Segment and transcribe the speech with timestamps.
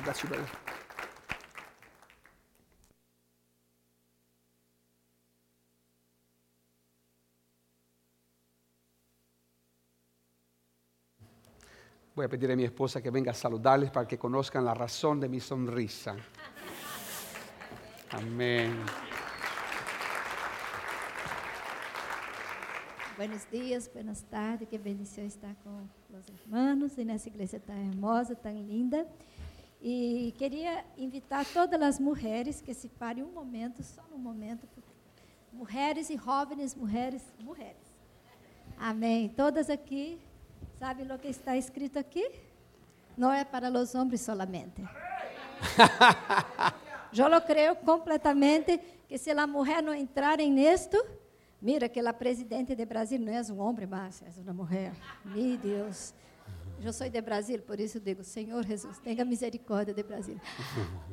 [0.00, 0.46] You, brother.
[12.14, 15.20] Voy a pedir a mi esposa que venga a saludarles para que conozcan la razón
[15.20, 16.16] de mi sonrisa.
[18.10, 18.74] Amén.
[23.18, 25.86] Buenos dias, buenas tardes, que bendição estar com
[26.16, 29.06] os irmãos e nessa igreja tão hermosa, tão linda.
[29.80, 34.68] E queria invitar todas as mulheres que se parem um momento, só um momento,
[35.52, 37.76] mulheres e jovens, mulheres, mulheres.
[38.76, 39.28] Amém.
[39.30, 40.20] Todas aqui,
[40.78, 42.30] sabe o que está escrito aqui?
[43.16, 44.82] Não é para os homens solamente.
[47.16, 48.78] Eu lo creio completamente
[49.08, 50.96] que se a mulher não entrar em esto,
[51.60, 54.92] Mira que a presidente de Brasil não é um homem, mas é uma mulher.
[55.26, 56.14] Meu Deus.
[56.82, 60.40] Eu sou de Brasil, por isso digo, Senhor Jesus, tenha misericórdia de Brasil.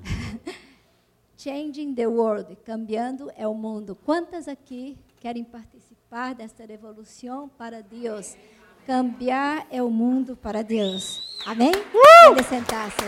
[1.38, 3.94] Changing the world, cambiando é o mundo.
[3.94, 8.38] Quantas aqui querem participar desta revolução para Deus?
[8.86, 11.38] Cambiar é o mundo para Deus.
[11.46, 11.72] Amém?
[11.72, 12.34] Uh!
[12.34, 13.04] Pode sentar-se.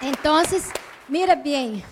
[0.00, 0.34] Então,
[1.06, 1.84] mira bem.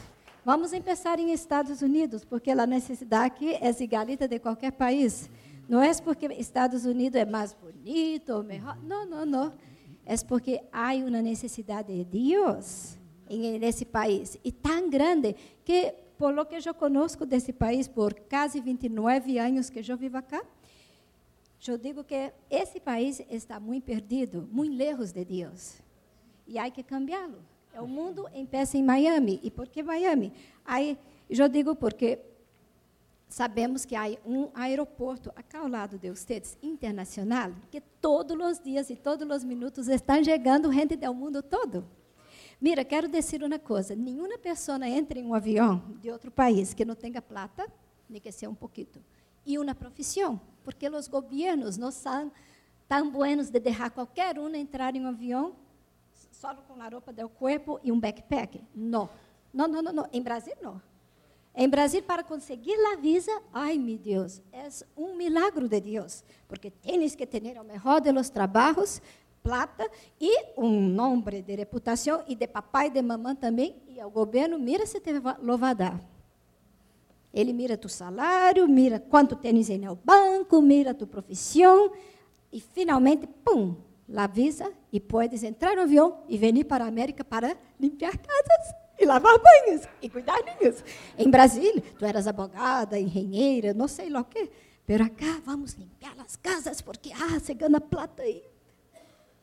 [0.42, 5.28] Vamos começar em Estados Unidos, porque a necessidade aqui é igualita de qualquer país.
[5.70, 8.76] Não é porque Estados Unidos é mais bonito ou melhor.
[8.82, 9.54] Não, não, não.
[10.04, 14.36] É porque há uma necessidade de Deus nesse país.
[14.42, 19.70] E tão grande que, por lo que eu conosco desse país, por quase 29 anos
[19.70, 20.42] que eu vivo acá,
[21.68, 25.76] eu digo que esse país está muito perdido, muito lejos de Deus.
[26.48, 27.38] E há que cambiá-lo.
[27.78, 29.38] O mundo empieza em Miami.
[29.40, 30.32] E por que Miami?
[30.64, 32.18] Aí, eu digo porque
[33.30, 38.90] sabemos que há um aeroporto acá ao lado de vocês, internacional, que todos os dias
[38.90, 41.86] e todos os minutos estão chegando gente do mundo todo.
[42.60, 46.84] Mira, quero dizer uma coisa: nenhuma pessoa entra em um avião de outro país que
[46.84, 47.72] não tenha plata,
[48.08, 48.88] nem que seja um pouquinho,
[49.46, 52.30] e uma profissão, porque os governos não são
[52.88, 55.54] tão buenos de deixar qualquer um entrar em um avião
[56.32, 58.60] só com a roupa do corpo e um backpack?
[58.74, 59.08] Não.
[59.52, 60.08] Não, não, não, não.
[60.12, 60.80] Em Brasil, não.
[61.54, 66.70] Em Brasil, para conseguir a visa, ai meu Deus, é um milagre de Deus, porque
[66.70, 69.02] tens que ter o melhor de los trabalhos,
[69.42, 69.90] plata
[70.20, 74.58] e um nome de reputação e de papai e de mamãe também, e o governo
[74.58, 75.12] mira se te
[75.42, 76.00] lo vai dar.
[77.32, 81.92] Ele mira tu salário, mira quanto tens no banco, mira tu profissão
[82.52, 83.76] e finalmente, pum,
[84.08, 88.74] la visa e podes entrar no avião e vir para a América para limpar casas
[89.00, 90.84] e lavar banhos e cuidar niños.
[91.16, 94.50] Em Brasília, tu eras abogada, engenheira, não sei lá o quê.
[94.86, 98.42] Pero acá vamos limpar as casas porque ah, se ganha plata aí.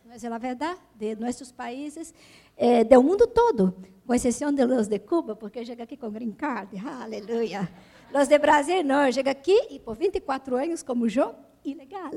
[0.05, 2.13] Mas é a verdade de nossos países,
[2.55, 3.75] eh, do mundo todo,
[4.05, 7.69] com exceção de los de Cuba, porque chega aqui com green card, aleluia.
[8.13, 11.35] Los de Brasil não, chega aqui e por 24 anos como eu,
[11.65, 12.11] ilegal.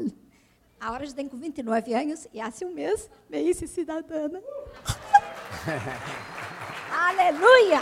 [0.78, 4.40] A hora de tem com 29 anos e há um mês me hice cidadana.
[6.90, 7.80] Aleluia!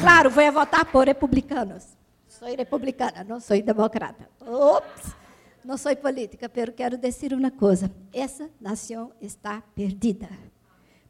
[0.00, 1.84] Claro, vou votar por republicanos.
[2.26, 4.28] Sou republicana, não sou democrata.
[4.40, 5.16] Ops!
[5.64, 10.28] Não sou política, mas quero dizer uma coisa: essa nação está perdida.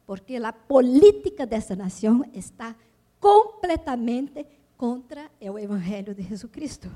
[0.05, 2.75] Porque a política dessa nação está
[3.19, 4.45] completamente
[4.75, 6.89] contra o Evangelho de Jesus Cristo.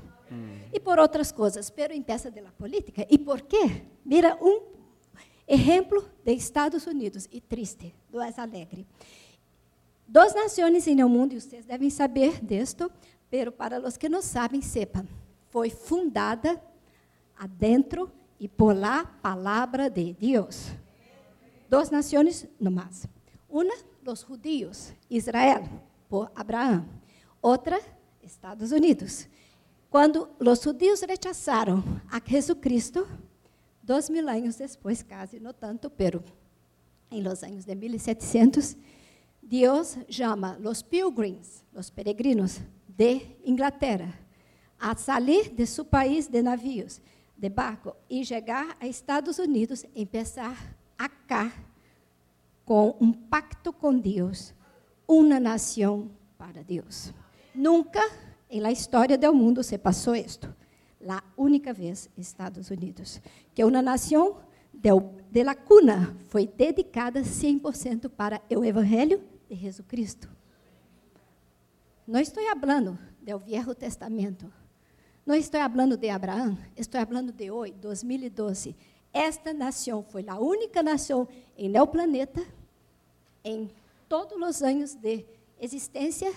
[0.72, 3.06] E por outras coisas, pero peça de la política.
[3.08, 3.84] E por quê?
[4.04, 4.62] Mira um
[5.46, 8.86] exemplo de Estados Unidos, e triste, do é alegre.
[10.06, 12.90] Duas nações no mundo, e vocês devem saber disto,
[13.30, 15.06] pero para os que não sabem, sepam,
[15.50, 16.62] foi fundada
[17.36, 20.72] adentro e por lá palavra de Deus.
[21.68, 23.06] Duas nações no mais.
[23.48, 23.74] Uma,
[24.06, 25.68] os judios, Israel,
[26.08, 26.86] por Abraão.
[27.40, 27.80] Outra,
[28.22, 29.26] Estados Unidos.
[29.90, 33.08] Quando os judeus rechazaram a Jesus Cristo,
[33.82, 36.22] dois mil anos depois, quase não tanto, pero
[37.10, 38.76] em los anos de 1700,
[39.46, 44.18] Deus chama os pilgrims, os peregrinos de Inglaterra,
[44.80, 47.00] a sair de seu país de navios,
[47.36, 51.52] de barco, e chegar a Estados Unidos, e empezar acá
[52.64, 54.54] com um pacto com Deus,
[55.06, 57.12] uma nação para Deus.
[57.54, 58.00] Nunca
[58.48, 60.52] em la história do mundo se passou isto.
[61.02, 63.20] La única vez Estados Unidos,
[63.54, 64.38] que uma nação
[64.72, 64.88] de,
[65.30, 70.28] de la cuna foi dedicada 100% para o evangelho de Jesus Cristo.
[72.06, 74.52] Não estou falando do Velho Testamento.
[75.24, 78.76] Não estou falando de Abraão, estou falando de hoje, 2012.
[79.12, 81.26] Esta nação foi a única nação
[81.56, 82.46] em o planeta,
[83.42, 83.70] em
[84.08, 85.24] todos os anos de
[85.58, 86.30] existência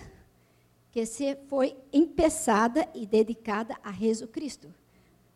[0.91, 4.73] que se foi empeçada e dedicada a Jesus Cristo,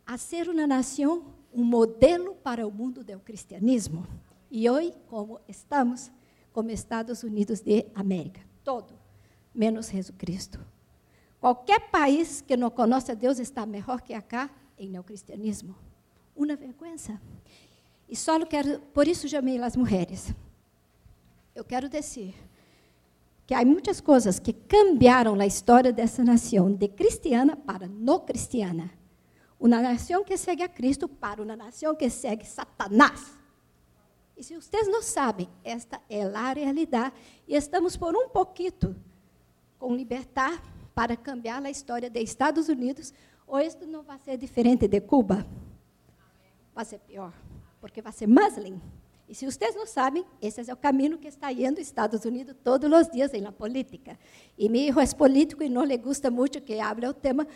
[0.05, 4.07] a ser uma nação, um modelo para o mundo do cristianismo.
[4.49, 6.09] E hoje, como estamos,
[6.51, 8.93] como Estados Unidos de América, todo,
[9.53, 10.59] menos Jesus Cristo.
[11.39, 15.75] Qualquer país que não conhece a Deus está melhor que acá em neocristianismo.
[16.35, 16.95] Uma vergonha.
[18.07, 20.33] E só quero, por isso chamei as mulheres.
[21.55, 22.35] Eu quero dizer
[23.47, 28.91] que há muitas coisas que cambiaram a história dessa nação, de cristiana para não cristiana.
[29.59, 33.40] Uma nação que segue a Cristo para uma nação que segue Satanás.
[34.35, 37.13] E se vocês não sabem, esta é a realidade.
[37.47, 38.95] E estamos por um pouquinho
[39.77, 40.61] com libertar
[40.93, 43.13] para cambiar a história dos Estados Unidos,
[43.47, 45.45] ou isto não vai ser diferente de Cuba?
[46.73, 47.33] Vai ser pior,
[47.79, 48.79] porque vai ser muslim.
[49.27, 52.53] E se vocês não sabem, esse é o caminho que está indo os Estados Unidos
[52.63, 54.19] todos os dias na política.
[54.57, 57.47] E meu filho é político e não lhe gusta muito que hable o tema,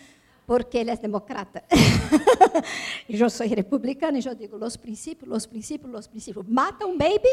[0.45, 1.63] porque ele é democrata.
[3.09, 6.45] eu sou republicana e eu digo, os princípios, os princípios, os princípios.
[6.47, 7.29] Mata um baby,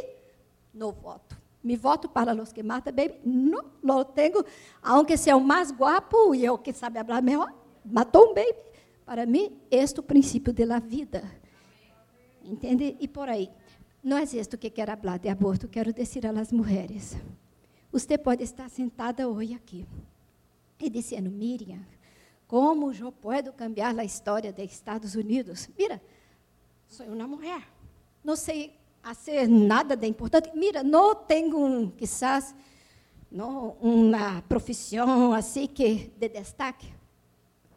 [0.73, 1.37] não voto.
[1.63, 4.45] Me voto para os que matam baby, não, não tenho,
[4.83, 7.53] aunque seja o mais guapo e eu que sabe falar melhor,
[7.85, 8.59] matou um baby.
[9.05, 11.23] Para mim, este é o princípio da vida.
[12.45, 12.97] Entende?
[12.99, 13.49] E por aí.
[14.03, 17.17] Não é isto que quero falar de aborto, quero dizer às mulheres.
[17.93, 19.87] Você pode estar sentada hoje aqui
[20.81, 21.79] e dizendo, Miriam,
[22.53, 25.71] como eu posso cambiar a história dos Estados Unidos?
[25.79, 26.03] Mira,
[26.87, 27.67] sou uma mulher,
[28.23, 30.51] não sei fazer nada de importante.
[30.55, 32.55] Mira, não tenho, quizás,
[33.31, 36.93] não, uma profissão assim que de destaque.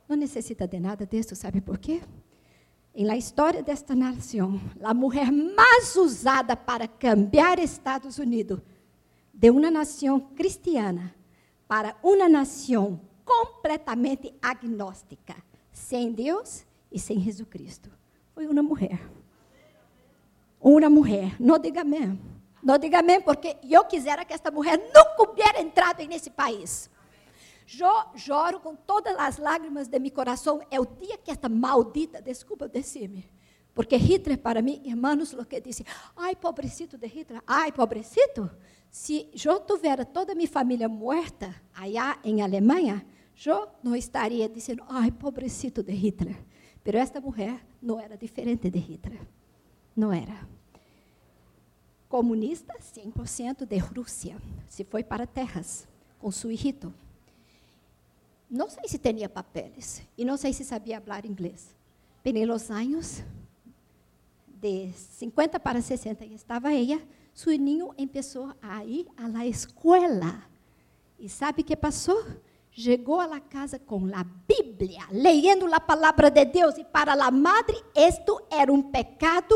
[0.09, 2.01] Não necessita de nada disso, sabe por quê?
[2.93, 8.59] em la história desta nação, a mulher mais usada para cambiar Estados Unidos
[9.33, 11.15] de uma nação cristiana
[11.65, 15.35] para uma nação completamente agnóstica,
[15.73, 17.91] sem Deus e sem Jesus Cristo,
[18.33, 19.01] foi uma mulher.
[20.61, 22.19] Uma mulher, não diga amém.
[22.63, 26.89] Não diga amém, porque eu quisera que esta mulher nunca hubiera entrado nesse país.
[27.79, 30.61] Eu choro com todas as lágrimas de meu coração.
[30.71, 33.29] É o dia que esta maldita, desculpa dizer-me,
[33.75, 35.85] porque Hitler, para mim, irmãos, o que disse,
[36.15, 38.49] ai, pobrecito de Hitler, ai, pobrecito.
[38.89, 43.05] Se eu tivesse toda a minha família morta, allá em Alemanha,
[43.43, 46.37] eu não estaria dizendo, ai, pobrecito de Hitler.
[46.83, 49.19] Pero esta mulher não era diferente de Hitler.
[49.95, 50.47] Não era.
[52.07, 54.37] Comunista, 100% de Rússia.
[54.67, 55.87] Se foi para terras,
[56.19, 56.93] com seu irrito
[58.49, 61.75] não sei se tinha papeles e não sei se sabia falar inglês.
[62.23, 63.23] Bem, nos anos
[64.47, 67.01] de 50 para 60 estava ela,
[67.33, 70.43] seu ninho começou a ir à la escola.
[71.19, 72.23] E sabe o que passou?
[72.77, 77.81] Chegou à casa com a Bíblia, lendo a palavra de Deus, e para a madre,
[77.95, 79.55] isto era um pecado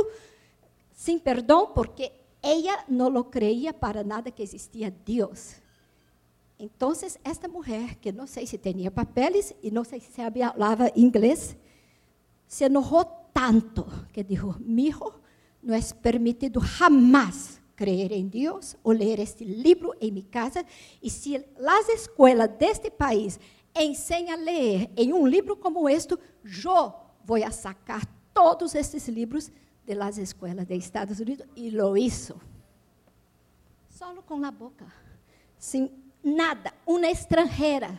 [0.94, 5.56] sem perdão, porque ela não lo creia para nada que existia Deus.
[6.58, 6.94] Então,
[7.26, 11.58] esta mulher, que não sei se tinha papeles e não sei se falava inglês,
[12.48, 15.14] se enojou tanto que disse: Mijo,
[15.62, 20.66] não é permitido jamás crer em Deus ou ler este livro em minha casa.
[21.02, 23.40] E se as escolas deste país
[23.74, 26.94] ensinam a ler em um livro como este, eu
[27.24, 29.50] vou sacar todos estes livros
[29.86, 31.48] de las escolas de Estados Unidos.
[31.56, 32.36] E lo hizo.
[33.90, 34.86] Solo com a boca.
[35.58, 35.90] Sem
[36.22, 37.98] nada, uma estrangeira.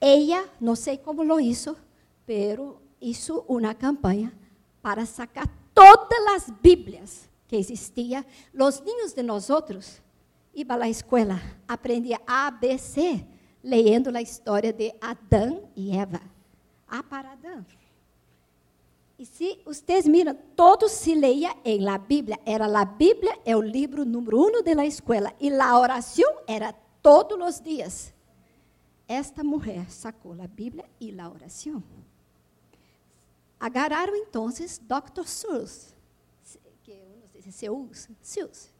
[0.00, 1.76] Ela, não sei como lo hizo,
[2.24, 4.32] pero hizo uma campanha
[4.80, 8.24] para sacar todas as Bíblias que existiam.
[8.58, 10.00] Os niños de nós outros
[10.54, 13.26] iam à escola, aprendia ABC,
[13.62, 16.22] lendo a história de Adão e Eva.
[16.88, 17.66] Ah, para Adão.
[19.18, 22.40] E se vocês miram, todos se leia em la Bíblia.
[22.46, 25.30] Era a Bíblia, é o livro número um da escola.
[25.38, 28.14] E a oração era todos os dias.
[29.06, 31.82] Esta mulher sacou a Bíblia e a oração.
[33.60, 35.26] Agarraram então Dr.
[35.26, 35.94] Seuss,
[37.46, 38.72] não sei se Seuss,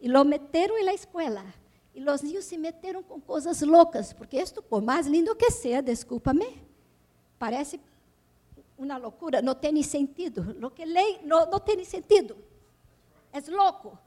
[0.00, 1.44] e lo meteram na escola.
[1.94, 5.82] E os niños se meteram com coisas loucas, porque isto, por mais lindo que seja,
[5.82, 6.62] desculpa-me,
[7.38, 7.80] parece
[8.78, 10.56] uma loucura, não tem sentido.
[10.58, 12.36] Lo que leio não, não tem sentido.
[13.32, 13.98] É louco.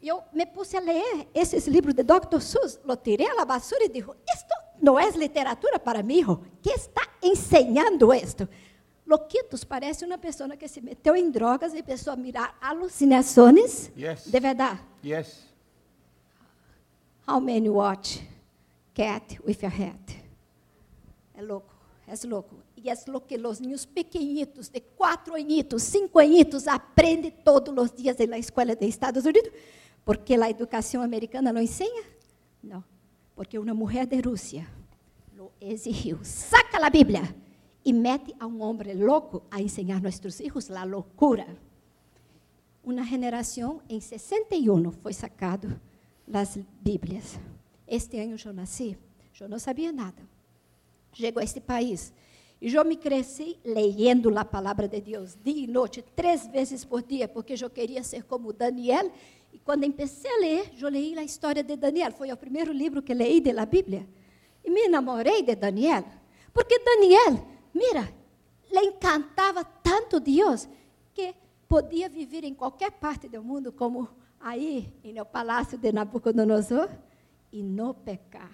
[0.00, 2.40] Eu me puse a ler esses livros de Dr.
[2.40, 6.44] Seuss, lo tirei la basura e disse, isto não é literatura para mim, hijo.
[6.60, 8.48] que está ensinando isto?
[9.06, 14.24] Loquitos parece uma pessoa que se meteu em drogas e começou a mirar alucinações yes.
[14.24, 14.80] de verdade.
[15.04, 15.42] Yes.
[17.26, 18.26] How many watch
[18.94, 20.22] cat with a hat?
[21.34, 21.74] É louco,
[22.06, 22.56] é louco.
[22.76, 27.92] E é louco que os niños pequenitos, de quatro añitos, cinco añitos, aprendem todos os
[27.92, 29.52] dias na escola de Estados Unidos,
[30.04, 32.02] porque a educação americana não ensina?
[32.62, 32.84] Não,
[33.34, 34.66] porque uma mulher de Rússia
[35.36, 36.18] lo exigiu.
[36.22, 37.34] Saca a Bíblia
[37.84, 41.56] e mete a um homem louco a ensinar nossos filhos a loucura.
[42.84, 45.80] Uma geração em 61 foi sacado
[46.26, 47.38] das Bíblias.
[47.86, 48.96] Este ano eu nasci,
[49.40, 50.22] eu não sabia nada.
[51.12, 52.12] Chego a este país
[52.62, 57.02] e eu me cresci lendo a palavra de Deus dia e noite, três vezes por
[57.02, 59.10] dia, porque eu queria ser como Daniel.
[59.52, 62.12] E quando comecei a ler, eu li a história de Daniel.
[62.12, 64.08] Foi o primeiro livro que li da Bíblia.
[64.64, 66.04] E me enamorei de Daniel.
[66.54, 67.44] Porque Daniel,
[67.74, 68.12] mira,
[68.70, 70.68] lhe encantava tanto Deus
[71.12, 71.34] que
[71.68, 74.08] podia viver em qualquer parte do mundo, como
[74.40, 76.88] aí no palácio de Nabucodonosor,
[77.52, 78.52] e não pecar.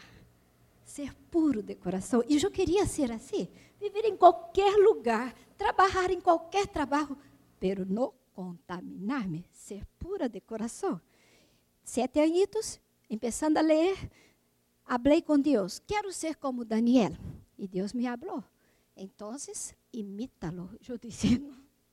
[0.85, 2.23] Ser puro de coração.
[2.29, 3.49] E eu queria ser assim,
[3.79, 7.17] viver em qualquer lugar, trabalhar em qualquer trabalho,
[7.61, 11.01] pero não contaminar-me, ser pura de coração.
[11.85, 14.11] Sete anos, começando a ler,
[14.85, 17.13] falei com Deus, quero ser como Daniel.
[17.59, 18.45] E Deus me falou.
[18.99, 19.35] Então,
[19.93, 20.71] imítalo.
[20.87, 21.41] Eu disse,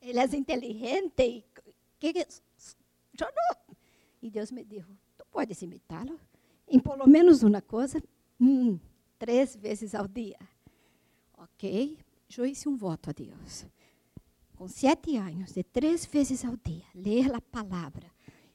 [0.01, 1.21] ele é inteligente.
[1.21, 1.43] E,
[1.99, 2.19] que,
[3.19, 3.75] eu não.
[4.21, 6.19] E Deus me disse: Tu podes imitá-lo?
[6.67, 8.01] Em pelo menos uma coisa,
[8.41, 8.79] hum,
[9.19, 10.39] três vezes ao dia.
[11.37, 11.97] Ok?
[12.35, 13.65] Eu hice um voto a Deus.
[14.55, 18.09] Com sete anos, de três vezes ao dia, ler a palavra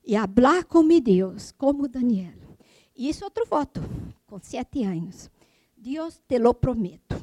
[0.05, 2.57] e falar com meu Deus, como Daniel.
[2.97, 3.81] E isso outro voto,
[4.27, 5.31] com sete anos.
[5.77, 7.17] Deus te lo prometo,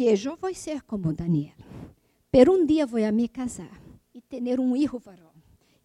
[0.00, 1.52] que eu vou ser como Daniel.
[2.30, 3.70] Pero um dia vou a me casar
[4.14, 5.30] e ter um filho varão.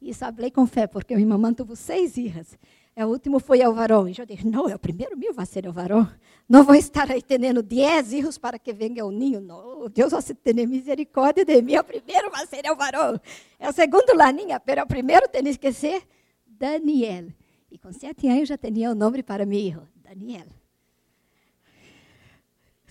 [0.02, 2.58] Isso falei com fé, porque minha mamãe teve seis filhas.
[2.96, 4.08] O último foi o varão.
[4.08, 6.10] E eu disse, não, é o primeiro meu vai ser o varão.
[6.48, 9.42] Não vou estar aí tendo dez filhos para que venha o ninho.
[9.42, 11.76] Não, Deus vai ter misericórdia de mim.
[11.76, 13.20] O primeiro vai ser o varão.
[13.60, 16.08] É o segundo laninha, mas o primeiro tem que ser
[16.48, 17.26] Daniel.
[17.70, 20.48] E com sete anos já tinha o nome para meu filho, Daniel.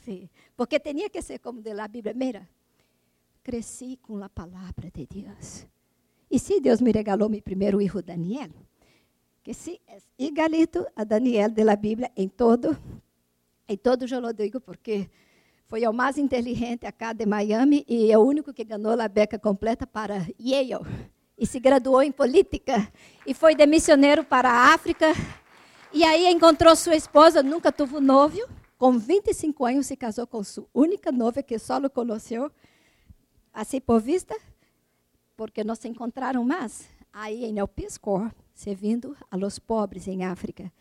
[0.04, 2.14] Sim, porque tinha que ser como de la Bíblia.
[2.14, 2.49] Mira,
[3.42, 5.66] cresci com a palavra de Deus.
[6.30, 8.50] E se Deus me regalou meu primeiro filho, Daniel,
[9.42, 12.76] que se é igualito a Daniel de la Bíblia em todo,
[13.68, 15.11] em todo eu lo digo porque
[15.66, 19.38] foi o mais inteligente acá de Miami e é o único que ganhou a beca
[19.38, 20.84] completa para Yale.
[21.37, 22.90] E se graduou em política
[23.26, 23.66] e foi de
[24.28, 25.12] para a África.
[25.92, 28.49] E aí encontrou sua esposa, nunca teve noivo.
[28.76, 32.50] Com 25 anos se casou com sua única noiva que só o conheceu
[33.52, 34.37] assim por vista
[35.37, 36.88] porque não se encontraram mais.
[37.12, 40.73] Aí em El Piscor, servindo a los pobres em África.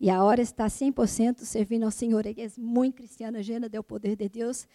[0.00, 2.26] E agora está 100% servindo ao Senhor.
[2.26, 4.66] Ele é muito cristiana, llena do poder de Deus.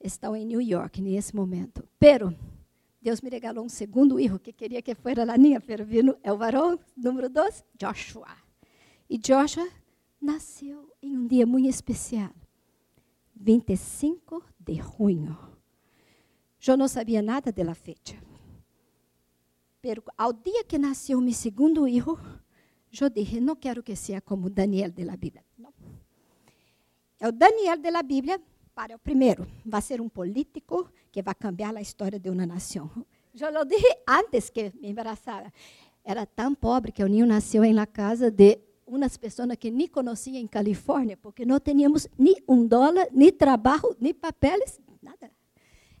[0.00, 1.82] Estão em New York nesse momento.
[1.98, 2.34] Pero,
[3.00, 6.32] Deus me regalou um segundo filho que queria que fosse a minha, pero vino, é
[6.32, 8.28] o varão número dois, Joshua.
[9.10, 9.68] E Joshua
[10.20, 12.30] nasceu em um dia muito especial,
[13.34, 15.36] 25 de junho.
[16.66, 18.16] Eu não sabia nada da fecha.
[19.80, 22.18] Pero ao dia que nasceu meu segundo filho,
[23.00, 25.44] eu disse, não quero que seja como Daniel de la Bíblia.
[27.20, 28.40] É o Daniel de la Bíblia
[28.74, 29.46] para o primeiro.
[29.64, 32.90] Vai ser um político que vai cambiar a história de uma nação.
[33.34, 35.52] Eu lo disse antes que me embaraçara.
[36.04, 38.58] Era tão pobre que o ninho nasceu em la casa de
[38.88, 43.96] umas pessoas que nem conhecia em Califórnia, porque não tínhamos nem um dólar, nem trabalho,
[44.00, 45.30] nem papéis, nada.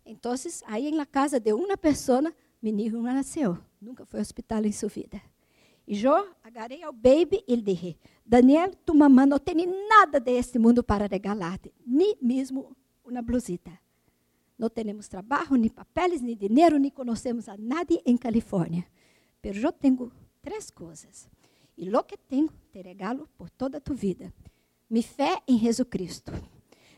[0.04, 0.32] Então,
[0.66, 3.58] aí la casa de uma pessoa, menino nasceu.
[3.80, 5.20] Nunca foi ao hospital em sua vida.
[5.86, 10.82] E eu agarrei ao baby e disse: Daniel, tu mamãe não tem nada deste mundo
[10.82, 13.70] para regalar-te, nem mesmo uma blusita.
[14.58, 18.84] Não temos trabalho, nem papéis, nem dinheiro, nem conhecemos a nadie em Califórnia.
[19.44, 20.10] Mas eu tenho
[20.42, 21.28] três coisas.
[21.78, 24.34] E lo que tenho, te regalo por toda a tua vida.
[24.90, 26.32] Mi fé em Jesus Cristo.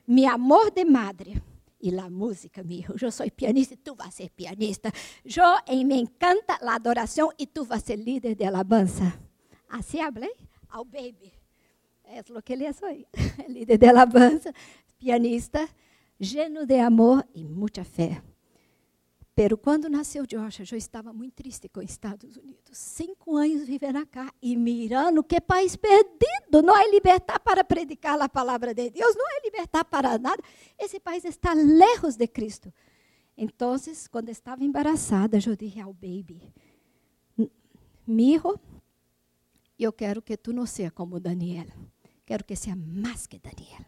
[0.06, 1.42] Mi amor de madre
[1.78, 2.94] e la música, hijo.
[2.96, 4.90] Yo soy pianista y tú vas ser pianista.
[5.22, 9.20] Yo eh, me encanta la adoración y tú vas ser líder de alabanza.
[9.68, 10.30] Así hablé
[10.70, 11.30] ao baby.
[12.04, 13.06] É o que ele é hoje.
[13.48, 14.52] líder de alabanza,
[14.98, 15.68] pianista,
[16.18, 18.22] lleno de amor e muita fé.
[19.40, 22.76] Pero quando nasceu Joshua, eu estava muito triste com os Estados Unidos.
[22.76, 26.60] Cinco anos vivendo cá e mirando que país perdido.
[26.62, 30.42] Não é libertar para predicar a palavra de Deus, não é libertar para nada.
[30.78, 32.70] Esse país está lejos de Cristo.
[33.34, 33.76] Então,
[34.10, 36.42] quando estava embaraçada, eu disse ao baby,
[38.06, 41.68] E eu quero que tu não seja como Daniel.
[42.26, 43.86] Quero que seja mais que Daniel.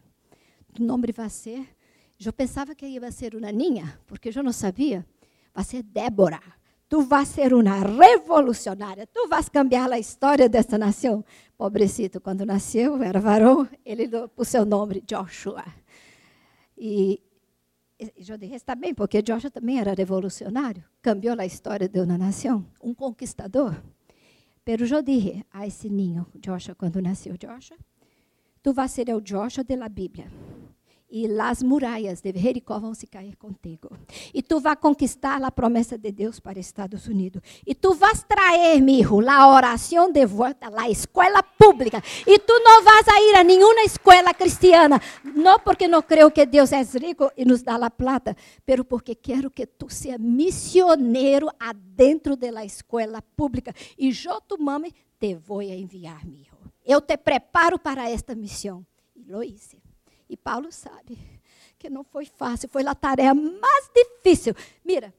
[0.79, 1.77] O nome vai ser.
[2.19, 5.05] Eu pensava que ia ser uma ninha, porque eu não sabia.
[5.53, 6.41] Vai ser Débora.
[6.89, 9.07] Tu vais ser uma revolucionária.
[9.07, 11.23] Tu vais cambiar a história dessa nação.
[11.57, 15.63] Pobrecito, quando nasceu, era varão, ele pôs seu nome Joshua.
[16.77, 17.21] E
[17.99, 20.83] eu disse, está bem, porque Joshua também era revolucionário.
[21.01, 22.65] Cambiou a história de uma nação.
[22.81, 23.75] Um conquistador.
[24.65, 25.03] Pero eu
[25.51, 27.77] a esse ninho, Joshua, quando nasceu Joshua,
[28.61, 30.27] tu vas ser o Joshua da Bíblia
[31.15, 33.95] e as muralhas de Jericó vão se cair contigo.
[34.33, 37.39] E tu vai conquistar a promessa de Deus para Estados Unidos.
[37.67, 42.01] E tu vas trazer, mi hijo, a oração de volta à escola pública.
[42.25, 44.99] E tu não vas a ir a nenhuma escola cristiana.
[45.23, 49.13] Não porque não creio que Deus é rico e nos dá a plata, pero porque
[49.13, 53.71] quero que tu seja missioneiro adentro da escola pública.
[53.99, 56.57] E eu, tu mãe, te vou enviar, mi hijo.
[56.83, 58.83] Eu te preparo para esta missão.
[59.15, 59.82] E lo hice.
[60.33, 61.15] E Paulo sabe
[61.77, 64.55] que não foi fácil, foi a tarefa mais difícil.
[64.83, 65.13] Mira,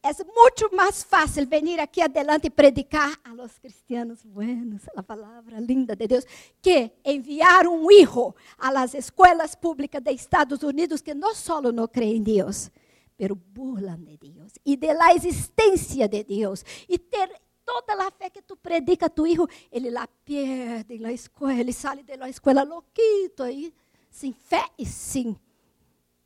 [0.00, 5.58] é muito mais fácil vir aqui adelante e predicar a los cristianos buenos, a palavra
[5.58, 6.24] linda de Deus,
[6.62, 11.88] que enviar um hijo a las escolas públicas de Estados Unidos que não só não
[11.88, 12.70] creem em Deus,
[13.16, 14.52] pero burlam de Deus.
[14.64, 16.64] E de la existência de Deus.
[16.88, 17.32] E ter
[17.64, 21.72] toda a fé que tu predica a tu hijo, ele lá perde na escola, ele
[21.72, 23.74] sai da escola louquito aí
[24.10, 25.38] sem fé e sem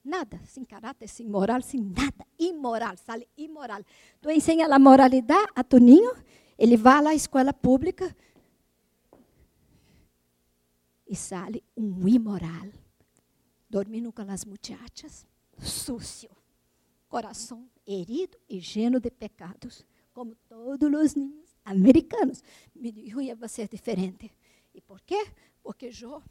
[0.05, 3.83] nada, sem caráter, sem moral, sem nada, imoral, sale imoral.
[4.21, 6.13] Tu ensina a moralidade a tu ninho,
[6.59, 8.15] ele vai à escola pública
[11.07, 12.69] e sale um imoral,
[13.69, 15.27] dormindo com as muchachas,
[15.59, 16.31] sucio,
[17.09, 22.43] coração herido e lleno de pecados, como todos os ninhos americanos.
[22.75, 24.31] Me dijo ia ser diferente.
[24.73, 25.27] E por quê?
[25.63, 26.23] Porque eu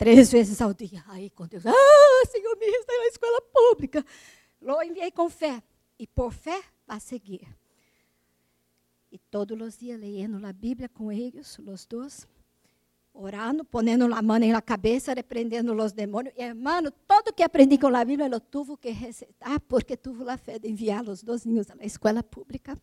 [0.00, 1.04] três vezes ao dia.
[1.08, 4.02] Aí, com Deus, ah, Senhor, me está na escola pública.
[4.58, 5.62] Lo enviei com fé.
[5.98, 7.46] E por fé, vai seguir.
[9.12, 12.26] E todos os dias lendo a Bíblia com eles, os dois,
[13.12, 16.32] orando, ponendo a mão na cabeça, repreendendo os demônios.
[16.34, 20.38] E, hermano, tudo que aprendi com a Bíblia, eu tive que recetar, porque tive a
[20.38, 22.74] fé de enviar os dois ninhos à escola pública.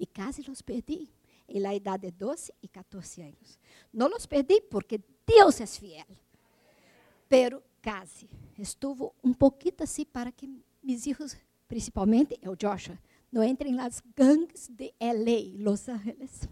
[0.00, 1.06] E quase os perdi,
[1.46, 3.58] em a idade de 12 e 14 anos.
[3.92, 6.06] Não os perdi porque Deus é fiel
[7.28, 8.28] pero case.
[8.58, 10.48] Estuvo um pouquinho assim para que
[10.82, 11.36] meus filhos,
[11.68, 12.98] principalmente o Joshua,
[13.30, 16.48] não entrem nas gangues de LA, Los Angeles.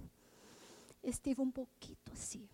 [1.03, 2.49] Estive um pouquinho assim.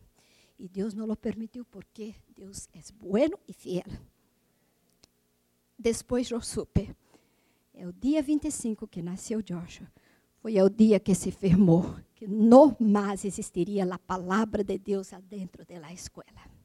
[0.58, 3.86] E Deus não o permitiu porque Deus é bueno e fiel.
[5.78, 6.94] Depois eu supe.
[7.72, 9.90] É o dia 25 que nasceu Joshua.
[10.42, 15.64] Foi o dia que se firmou que não mais existiria a palavra de Deus dentro
[15.64, 16.59] da escola.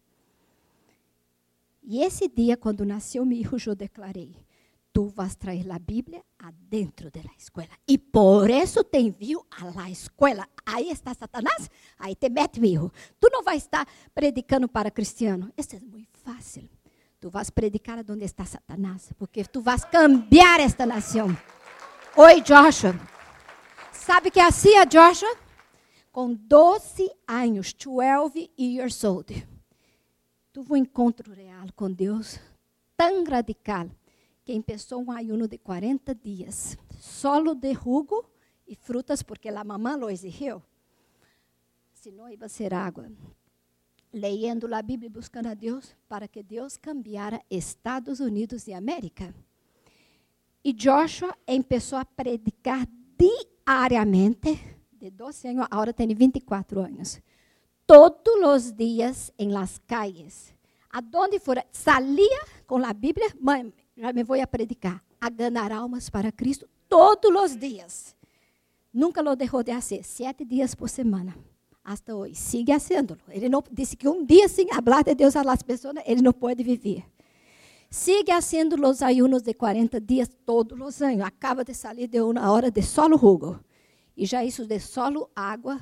[1.87, 4.35] E esse dia, quando nasceu meu filho, eu declarei:
[4.91, 7.69] Tu vas trazer a Bíblia adentro da escola.
[7.87, 9.45] E por isso te envio
[9.77, 10.47] à escola.
[10.65, 11.69] Aí está Satanás,
[11.99, 12.91] aí te mete, meu.
[13.19, 15.51] Tu não vai estar predicando para cristiano.
[15.55, 16.67] Isso é muito fácil.
[17.19, 21.37] Tu vas predicar onde está Satanás, porque tu vas cambiar esta nação.
[22.17, 22.99] Oi, Joshua.
[23.91, 25.37] Sabe que assim é Joshua?
[26.11, 29.54] Com 12 anos, 12 years old
[30.55, 32.39] Tive um encontro real com Deus
[32.95, 33.89] tão radical
[34.45, 38.25] que começou um ayuno de 40 dias, solo de jugo
[38.65, 40.63] e frutas, porque a mamãe lo exigiu.
[41.93, 43.11] Senão ia ser água.
[44.13, 49.35] Leyendo a Bíblia e buscando a Deus para que Deus cambiara Estados Unidos de América.
[50.63, 52.87] E Joshua começou a predicar
[53.19, 54.57] diariamente,
[54.93, 57.21] de 12 anos, agora tem 24 anos
[57.85, 60.53] todos os dias em las calles.
[60.91, 66.09] Aonde for, salia com a Bíblia, mãe, já me vou a predicar, a ganhar almas
[66.09, 68.15] para Cristo todos os dias.
[68.93, 71.35] Nunca lo deixou de fazer, sete dias por semana.
[71.83, 73.17] Hasta hoje, sigue fazendo.
[73.29, 76.33] Ele não disse que um dia sem falar de Deus a las pessoas, ele não
[76.33, 77.03] pode viver.
[77.89, 81.21] Sigue fazendo os ayunos de 40 dias todos os anos.
[81.21, 83.59] Acaba de sair de uma hora de solo jugo.
[84.17, 85.79] E já isso de solo água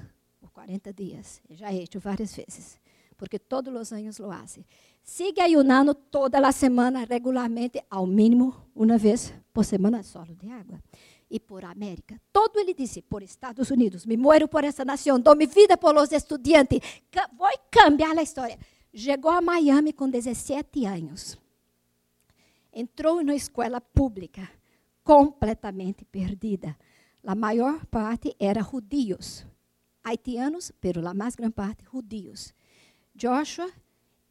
[0.53, 1.41] 40 dias.
[1.49, 2.79] Já he hecho várias vezes,
[3.17, 4.65] porque todos os anos lo hace.
[5.01, 10.81] Sigue ayunando toda a semana regularmente, ao mínimo uma vez por semana, solo de água.
[11.29, 12.21] E por América.
[12.31, 15.93] Todo ele disse, por Estados Unidos, me muero por essa nação, dou minha vida por
[15.93, 16.79] los estudantes,
[17.35, 18.59] vou cambiar a história.
[18.93, 21.39] Chegou a Miami com 17 anos.
[22.71, 24.47] Entrou na escola pública,
[25.03, 26.77] completamente perdida.
[27.25, 29.43] A maior parte era judios
[30.03, 32.53] haitianos, pero la más gran parte judíos.
[33.15, 33.69] Joshua,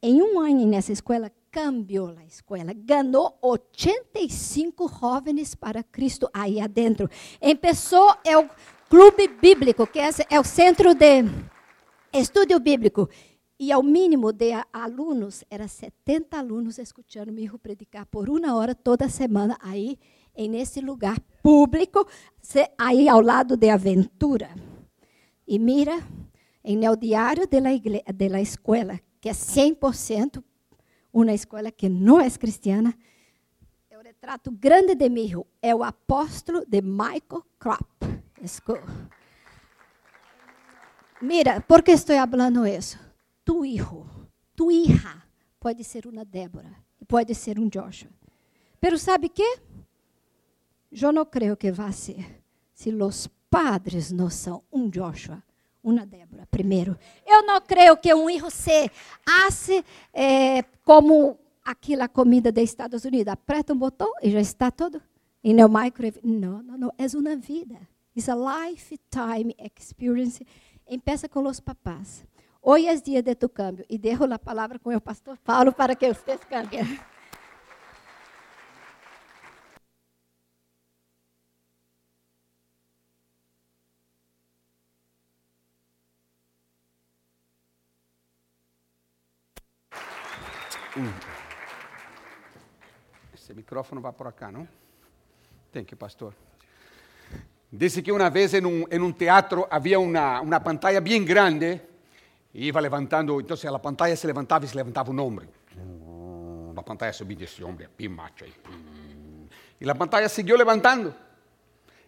[0.01, 7.09] em um ano nessa escola, cambiou a escola, ganhou 85 jovens para Cristo aí adentro.
[7.41, 8.49] Começou é o
[8.89, 11.25] clube bíblico, que é, o centro de
[12.13, 13.09] estudo bíblico.
[13.59, 19.09] E ao mínimo de alunos, era 70 alunos escutando meu predicar por uma hora toda
[19.09, 19.99] semana aí,
[20.37, 22.09] nesse lugar público,
[22.77, 24.51] aí ao lado de Aventura.
[25.47, 25.99] E mira,
[26.65, 30.43] em el diário de la, escola, que é 100%
[31.13, 32.97] uma escola que não é cristiana,
[33.91, 38.05] o retrato grande de mim é o apóstolo de Michael Kropp.
[41.21, 42.99] Mira, por que estou falando isso?
[43.45, 44.07] Tu hijo,
[44.57, 45.23] tu hija
[45.61, 48.11] pode ser uma Débora pode ser um Joshua.
[48.81, 49.61] Pero sabe que?
[50.91, 55.43] Eu não creio que vá ser se os padres não são um Joshua
[55.85, 56.97] uma Débora, primeiro.
[57.27, 58.91] Eu não creio que um hijo se
[59.27, 59.85] hace
[60.15, 63.33] eh, como aquela comida dos Estados Unidos.
[63.33, 65.03] Aperta um botão e já está todo.
[65.43, 66.21] E no microwave.
[66.23, 66.93] Não, não, não.
[66.97, 67.77] É uma vida.
[68.17, 70.47] It's a lifetime experience.
[70.89, 72.25] Empieza com os papás.
[72.63, 73.85] Hoje é dia de tu cambio.
[73.91, 77.01] E dejo a palavra com o pastor Paulo para que vocês cambiem.
[93.33, 94.67] Ese micrófono va por acá, ¿no?
[95.73, 96.35] Thank you, pastor.
[97.71, 101.89] Dice que una vez en un, teatro había una, pantalla bien grande
[102.53, 105.49] y iba levantando, entonces la pantalla se levantaba y e se levantaba un um hombre.
[106.75, 109.49] La pantalla subía ese hombre, macho, y, pim.
[109.81, 111.11] y la pantalla siguió levantando.
[111.11, 111.15] E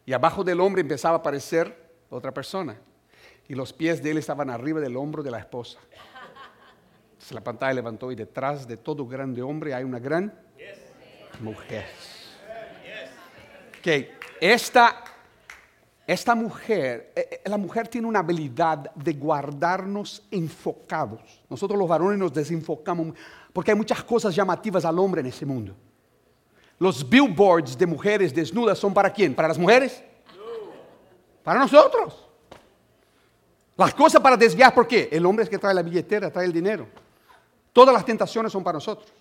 [0.06, 1.74] y abajo del hombre empezaba a aparecer
[2.10, 2.76] otra persona.
[3.48, 5.78] Y los pies de él estaban arriba del hombro de la esposa.
[7.30, 10.32] La pantalla levantó y detrás de todo grande hombre hay una gran
[11.40, 11.86] mujer.
[13.80, 15.04] Que esta,
[16.06, 21.42] esta mujer, eh, eh, la mujer tiene una habilidad de guardarnos enfocados.
[21.48, 23.14] Nosotros los varones nos desenfocamos
[23.52, 25.74] porque hay muchas cosas llamativas al hombre en ese mundo.
[26.78, 29.34] Los billboards de mujeres desnudas son para quién?
[29.34, 30.02] ¿Para las mujeres?
[31.42, 32.26] Para nosotros.
[33.76, 35.08] Las cosas para desviar, ¿por qué?
[35.10, 36.86] El hombre es que trae la billetera, trae el dinero.
[37.74, 39.12] Todas las tentaciones son para nosotros.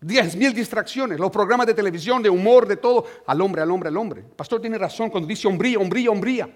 [0.00, 3.88] Diez mil distracciones, los programas de televisión, de humor, de todo, al hombre, al hombre,
[3.88, 4.20] al hombre.
[4.20, 6.48] El pastor tiene razón cuando dice hombría, hombría, hombría.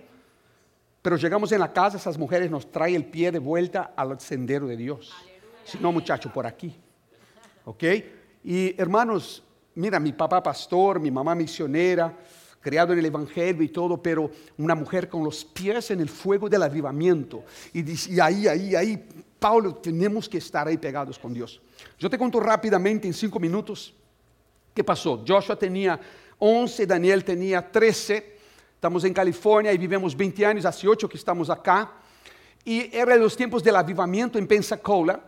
[1.02, 4.68] Pero llegamos en la casa, esas mujeres nos traen el pie de vuelta al sendero
[4.68, 5.12] de Dios.
[5.64, 6.76] Si no, muchacho, por aquí.
[7.64, 7.82] ¿Ok?
[8.44, 9.42] Y hermanos,
[9.74, 12.16] mira, mi papá pastor, mi mamá misionera,
[12.60, 16.48] criado en el Evangelio y todo, pero una mujer con los pies en el fuego
[16.48, 17.42] del avivamiento.
[17.72, 19.08] Y, y ahí, ahí, ahí,
[19.40, 21.60] Paulo, tenemos que estar ahí pegados con Dios.
[21.98, 23.94] Yo te cuento rápidamente en cinco minutos
[24.74, 25.24] qué pasó.
[25.26, 25.98] Joshua tenía
[26.38, 28.38] 11, Daniel tenía 13.
[28.74, 31.90] Estamos en California y vivimos 20 años, hace 8 que estamos acá.
[32.64, 35.20] Y era los tiempos del avivamiento en Pensacola.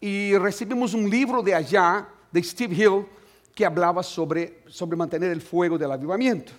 [0.00, 3.06] Y recibimos un libro de allá, de Steve Hill,
[3.54, 6.52] que hablaba sobre, sobre mantener el fuego del avivamiento.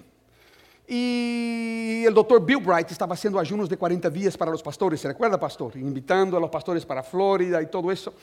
[0.89, 5.09] Y el doctor Bill Bright estaba haciendo ayunos de 40 días para los pastores, ¿se
[5.09, 5.75] recuerda, pastor?
[5.75, 8.13] Invitando a los pastores para Florida y todo eso.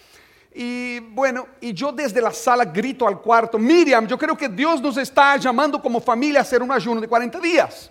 [0.54, 4.80] Y bueno, y yo desde la sala grito al cuarto, Miriam, yo creo que Dios
[4.80, 7.90] nos está llamando como familia a hacer un ayuno de 40 días.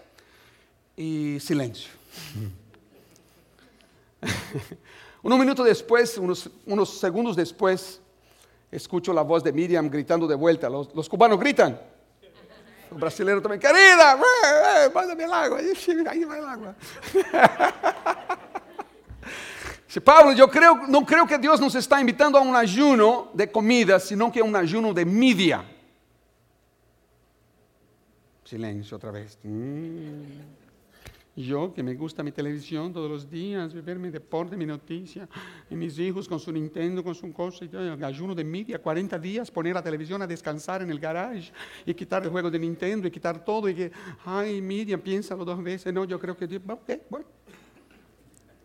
[0.97, 1.91] Y silencio.
[5.21, 8.01] un minuto después, unos, unos, segundos después,
[8.71, 10.67] escucho la voz de Miriam gritando de vuelta.
[10.67, 11.79] Los, los cubanos gritan.
[12.93, 14.17] O brasileiro também, querida,
[14.93, 15.57] manda-me água.
[16.09, 16.75] Aí vai água.
[20.03, 20.47] Pablo, eu
[20.87, 24.43] não creio que Deus nos está invitando a um ayuno de comida, sino que a
[24.43, 25.63] um ayuno de mídia.
[28.43, 29.37] Silêncio outra vez.
[29.45, 30.25] Hum.
[31.35, 35.27] Yo, que me gusta mi televisión todos los días, ver mi deporte, mi noticia,
[35.67, 39.49] y mis hijos con su Nintendo, con su cosa, y ayuno de media, 40 días,
[39.49, 41.51] poner la televisión a descansar en el garage,
[41.87, 43.91] y quitar el juego de Nintendo, y quitar todo, y que,
[44.25, 47.25] ay, media, piénsalo dos veces, no, yo creo que, ok, bueno.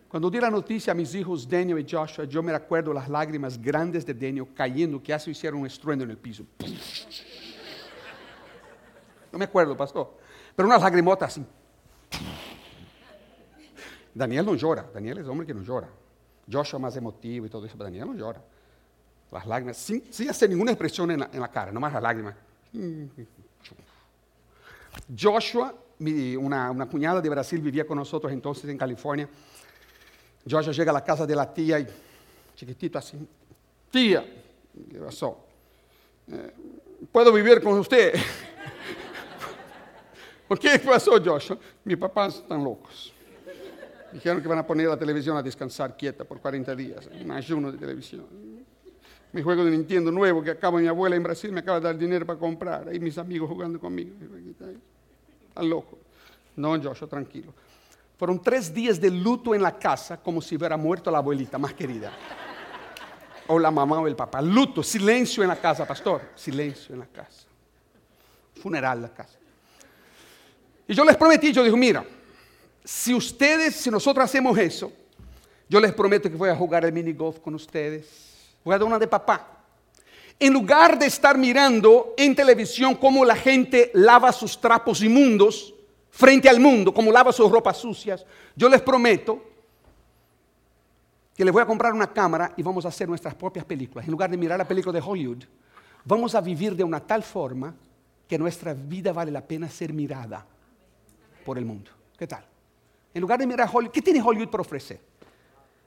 [0.07, 3.61] Cuando di la noticia a mis hijos Daniel y Joshua, yo me recuerdo las lágrimas
[3.61, 6.45] grandes de Daniel cayendo, que hace hicieron un estruendo en el piso.
[9.33, 10.19] No me acuerdo, pastor,
[10.55, 11.47] pero unas lagrimotas así.
[14.19, 15.89] Daniel no llora, Daniel es el hombre que no llora.
[16.51, 18.43] Joshua más emotivo y todo eso, Daniel no llora.
[19.31, 22.35] Las lágrimas, sin, hacer ninguna expresión en la, cara, nomás las lágrimas.
[25.17, 29.29] Joshua, una, una, cuñada de Brasil vivía con nosotros entonces en California.
[30.51, 31.87] Joshua llega a la casa de la tía y
[32.57, 33.17] chiquitito así,
[33.89, 34.27] tía,
[35.05, 35.45] pasó?
[36.27, 36.55] Eh,
[37.13, 38.15] ¿Puedo vivir con usted?
[40.49, 41.57] ¿Por qué pasó, Joshua?
[41.85, 43.13] Mis papás están locos.
[44.13, 47.71] Dijeron que van a poner la televisión a descansar quieta por 40 días, un ayuno
[47.71, 48.27] de televisión.
[49.33, 51.99] Mi juego de Nintendo nuevo que acaba mi abuela en Brasil me acaba de dar
[51.99, 52.89] dinero para comprar.
[52.89, 54.17] Ahí mis amigos jugando conmigo.
[55.49, 55.99] Están locos.
[56.57, 57.53] No, Joshua, tranquilo.
[58.17, 61.75] Fueron tres días de luto en la casa como si hubiera muerto la abuelita más
[61.75, 62.11] querida.
[63.49, 64.41] O la mamá o el papá.
[64.41, 66.23] Luto, silencio en la casa, pastor.
[66.35, 67.47] Silencio en la casa.
[68.61, 69.39] Funeral en la casa.
[70.87, 72.05] Y yo les prometí, yo dije, mira,
[72.89, 74.91] si ustedes, si nosotros hacemos eso,
[75.69, 78.57] yo les prometo que voy a jugar el mini golf con ustedes.
[78.65, 79.59] Voy a dar una de papá.
[80.41, 85.75] En lugar de estar mirando en televisión cómo la gente lava sus trapos inmundos
[86.09, 88.25] frente al mundo, cómo lava sus ropas sucias,
[88.57, 89.39] yo les prometo
[91.37, 94.07] que les voy a comprar una cámara y vamos a hacer nuestras propias películas.
[94.07, 95.45] En lugar de mirar la película de Hollywood,
[96.07, 97.75] vamos a vivir de una tal forma
[98.27, 100.47] que nuestra vida vale la pena ser mirada
[101.45, 101.91] por el mundo.
[102.17, 102.47] ¿Qué tal?
[103.19, 105.01] En lugar de mirar Hollywood, ¿qué tiene Hollywood para ofrecer?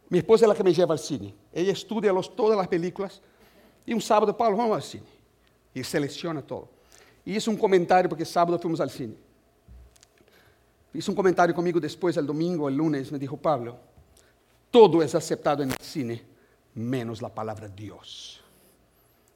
[0.10, 1.34] Mi esposa es la que me lleva al cine.
[1.54, 3.22] Ella estudia los, todas las películas
[3.86, 5.06] y un sábado, Pablo, vamos al cine.
[5.74, 6.68] Y selecciona todo.
[7.24, 9.16] Y hizo un comentario, porque sábado fuimos al cine.
[10.94, 13.80] Hizo un comentario conmigo después, el domingo, el lunes, me dijo, Pablo,
[14.70, 16.22] todo es aceptado en el cine,
[16.76, 18.42] menos la palabra Dios.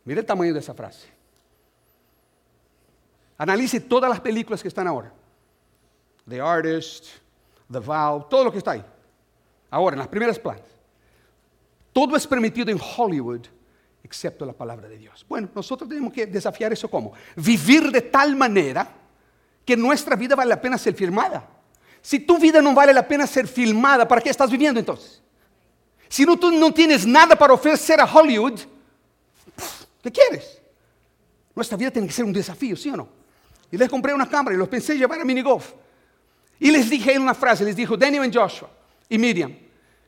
[0.03, 1.08] Mire el tamaño de esa frase.
[3.38, 5.13] Analice todas las películas que están ahora.
[6.27, 7.23] The Artist,
[7.71, 8.86] The Vow, todo lo que está ahí.
[9.69, 10.63] Ahora, en las primeras planas.
[11.91, 13.41] Todo es permitido en Hollywood,
[14.04, 15.25] excepto la palabra de Dios.
[15.28, 18.88] Bueno, nosotros tenemos que desafiar eso como vivir de tal manera
[19.63, 21.47] que nuestra vida vale la pena ser filmada.
[22.01, 25.21] Si tu vida no vale la pena ser filmada, ¿para qué estás viviendo entonces?
[26.08, 28.60] Si no, tú no tienes nada para ofrecer a Hollywood,
[30.04, 30.62] ¿qué quieres?
[31.56, 33.08] Nuestra vida tiene que ser un desafío, ¿sí o no?
[33.71, 35.71] Y les compré una cámara y los pensé llevar a minigolf.
[36.60, 38.70] Y les dije una frase, les dijo Daniel y Joshua
[39.10, 39.56] y Miriam,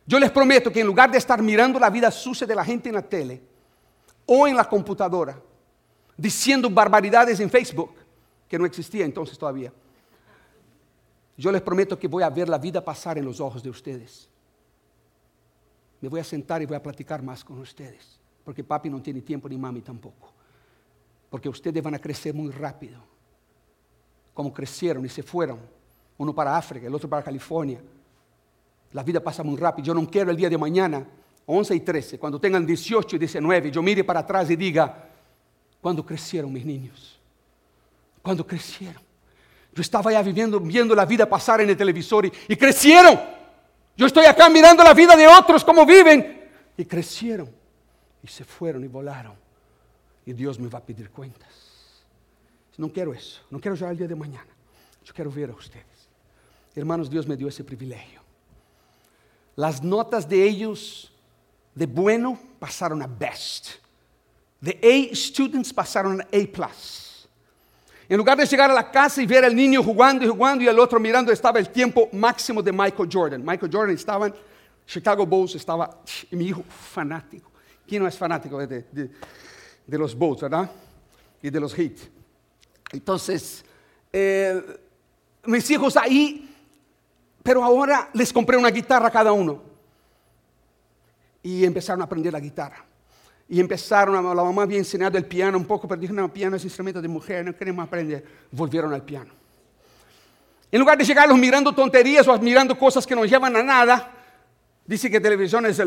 [0.06, 2.88] yo les prometo que en lugar de estar mirando la vida sucia de la gente
[2.88, 3.42] en la tele
[4.26, 5.38] o en la computadora,
[6.16, 7.94] diciendo barbaridades en Facebook,
[8.48, 9.74] que no existía entonces todavía,
[11.36, 14.28] yo les prometo que voy a ver la vida pasar en los ojos de ustedes.
[16.02, 19.22] Me voy a sentar y voy a platicar más con ustedes, porque papi no tiene
[19.22, 20.32] tiempo ni mami tampoco,
[21.30, 23.02] porque ustedes van a crecer muy rápido,
[24.34, 25.60] como crecieron y se fueron,
[26.18, 27.80] uno para África, el otro para California
[28.94, 29.86] la vida pasa muy rápido.
[29.86, 31.06] Yo no quiero el día de mañana,
[31.46, 35.08] 11 y 13, cuando tengan 18 y 19, yo mire para atrás y diga,
[35.82, 37.20] ¿cuándo crecieron mis niños?
[38.22, 39.02] ¿Cuándo crecieron?
[39.74, 43.20] Yo estaba ya viviendo, viendo la vida pasar en el televisor y, crecieron.
[43.96, 46.50] Yo estoy acá mirando la vida de otros, cómo viven.
[46.76, 47.50] Y crecieron.
[48.24, 49.36] Y se fueron y volaron.
[50.26, 51.50] Y Dios me va a pedir cuentas.
[52.78, 53.42] No quiero eso.
[53.50, 54.50] No quiero ya el día de mañana.
[55.04, 55.97] Yo quiero ver a ustedes.
[56.78, 58.18] Hermanos, Dios me dio ese privilegio
[59.58, 61.12] las notas de ellos
[61.74, 63.70] de bueno pasaron a best.
[64.62, 66.70] De A students pasaron a A.
[68.08, 70.68] En lugar de llegar a la casa y ver al niño jugando y jugando y
[70.68, 73.44] el otro mirando, estaba el tiempo máximo de Michael Jordan.
[73.44, 74.34] Michael Jordan estaba en
[74.86, 76.64] Chicago Bulls, estaba, mi hijo
[76.94, 77.52] fanático.
[77.88, 78.86] ¿Quién no es fanático de,
[79.88, 80.70] de, los Bulls, verdad?
[81.42, 81.98] Y de los Heat.
[82.92, 83.66] Entonces,
[84.14, 84.62] eh,
[85.46, 86.48] mis hijos ahí
[87.48, 89.64] pero ahora les compré una guitarra a cada uno.
[91.42, 92.84] Y empezaron a aprender la guitarra.
[93.48, 96.58] Y empezaron, la mamá había enseñado el piano un poco, pero dijo, no, el piano
[96.58, 98.22] es instrumento de mujer, no queremos aprender.
[98.52, 99.32] Volvieron al piano.
[100.70, 104.12] En lugar de llegarlos mirando tonterías o mirando cosas que no llevan a nada,
[104.86, 105.82] dice que televisión es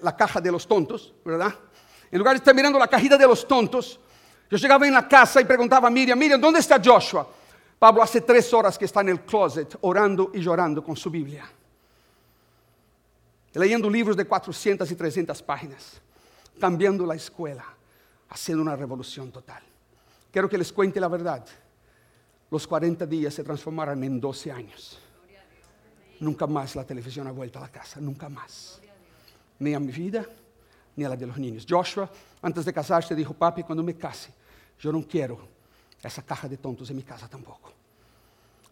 [0.00, 1.52] la caja de los tontos, ¿verdad?
[2.08, 3.98] En lugar de estar mirando la cajita de los tontos,
[4.48, 7.26] yo llegaba en la casa y preguntaba a Miriam, Miriam, ¿dónde está Joshua?
[7.84, 11.44] Pablo hace tres horas que está en el closet orando y llorando con su Biblia.
[13.52, 16.00] Leyendo libros de 400 y 300 páginas.
[16.58, 17.62] Cambiando la escuela.
[18.30, 19.62] Haciendo una revolución total.
[20.32, 21.44] Quiero que les cuente la verdad.
[22.50, 24.98] Los 40 días se transformarán en 12 años.
[26.20, 28.00] Nunca más la televisión ha vuelto a la casa.
[28.00, 28.80] Nunca más.
[29.58, 30.24] Ni a mi vida,
[30.96, 31.66] ni a la de los niños.
[31.68, 34.32] Joshua, antes de casarse, dijo, papi, cuando me case,
[34.78, 35.53] yo no quiero
[36.06, 37.72] essa caja de tontos em minha casa tampouco.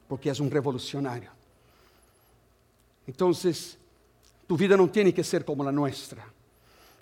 [0.09, 1.31] Porque és um revolucionário.
[3.09, 3.31] Então,
[4.47, 6.17] tu vida não tem que ser como a nossa.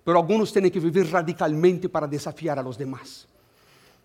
[0.05, 3.27] Pero alguns têm que viver radicalmente para desafiar a los demás.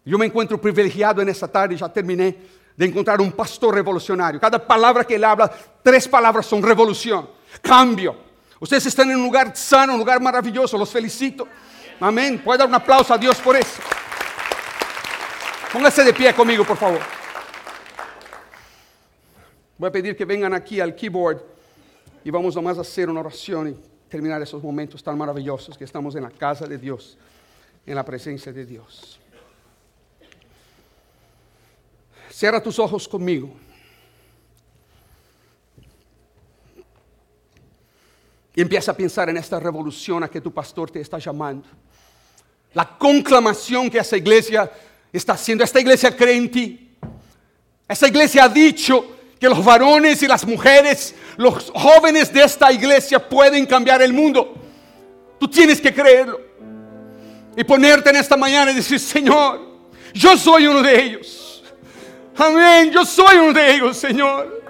[0.05, 2.39] Eu me encontro privilegiado nessa tarde, já terminei,
[2.77, 4.39] de encontrar um pastor revolucionário.
[4.39, 5.47] Cada palavra que ele habla,
[5.83, 7.29] três palavras são revolução,
[7.61, 8.15] cambio.
[8.59, 10.77] Ustedes están en un lugar sano, un lugar maravilloso.
[10.77, 11.47] Los felicito.
[11.99, 12.39] Amén.
[12.43, 13.81] Puede dar un aplauso a Dios por eso.
[15.75, 17.01] Póngase de pie conmigo, por favor.
[19.77, 21.43] Voy a pedir que vengan aquí al keyboard
[22.23, 26.15] y vamos nomás a hacer una oración y terminar esos momentos tan maravillosos que estamos
[26.15, 27.17] en la casa de Dios,
[27.85, 29.19] en la presencia de Dios.
[32.31, 33.51] Cierra tus ojos conmigo.
[38.55, 41.67] Y empieza a pensar en esta revolución a que tu pastor te está llamando.
[42.73, 44.71] La conclamación que esa iglesia
[45.17, 45.63] está haciendo.
[45.63, 46.89] Esta iglesia cree en ti.
[47.87, 49.05] Esta iglesia ha dicho
[49.39, 54.55] que los varones y las mujeres, los jóvenes de esta iglesia pueden cambiar el mundo.
[55.39, 56.39] Tú tienes que creerlo.
[57.55, 59.61] Y ponerte en esta mañana y decir, Señor,
[60.13, 61.63] yo soy uno de ellos.
[62.37, 64.63] Amén, yo soy uno de ellos, Señor.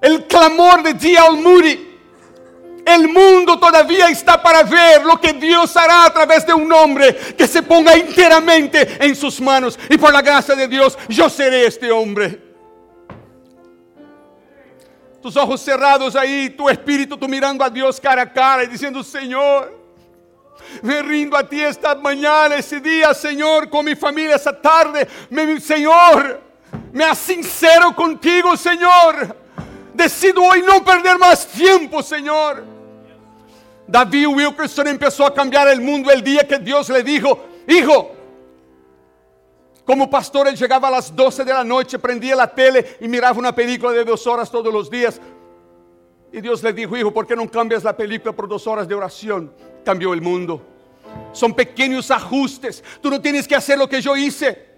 [0.00, 1.16] El clamor de D.
[1.42, 1.93] Moody
[2.84, 7.14] el mundo todavía está para ver lo que Dios hará a través de un hombre
[7.36, 9.78] que se ponga enteramente en sus manos.
[9.88, 12.40] Y por la gracia de Dios, yo seré este hombre.
[15.22, 19.02] Tus ojos cerrados ahí, tu espíritu, tú mirando a Dios cara a cara y diciendo,
[19.02, 19.84] Señor,
[20.82, 25.08] me rindo a ti esta mañana, ese día, Señor, con mi familia esta tarde.
[25.60, 26.42] Señor,
[26.92, 29.34] me sincero contigo, Señor.
[29.94, 32.73] Decido hoy no perder más tiempo, Señor.
[33.86, 38.12] David Wilkerson empezó a cambiar el mundo el día que Dios le dijo, hijo,
[39.84, 43.38] como pastor él llegaba a las 12 de la noche, prendía la tele y miraba
[43.38, 45.20] una película de dos horas todos los días.
[46.32, 48.94] Y Dios le dijo, hijo, ¿por qué no cambias la película por dos horas de
[48.94, 49.52] oración?
[49.84, 50.62] Cambió el mundo.
[51.32, 52.82] Son pequeños ajustes.
[53.00, 54.74] Tú no tienes que hacer lo que yo hice.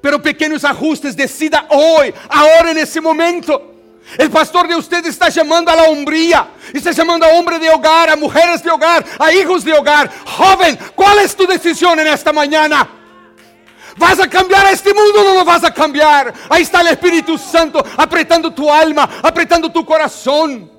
[0.00, 3.75] Pero pequeños ajustes, decida hoy, ahora en ese momento.
[4.18, 8.08] El pastor de usted está llamando a la hombría, está llamando a hombres de hogar,
[8.08, 10.10] a mujeres de hogar, a hijos de hogar.
[10.24, 12.88] Joven, ¿cuál es tu decisión en esta mañana?
[13.96, 16.32] ¿Vas a cambiar este mundo o no lo vas a cambiar?
[16.48, 20.70] Ahí está el Espíritu Santo apretando tu alma, apretando tu corazón.